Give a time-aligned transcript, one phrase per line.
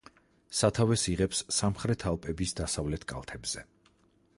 [0.59, 3.69] სათავეს იღებს სამხრეთ ალპების დასავლეთ კალთებზე.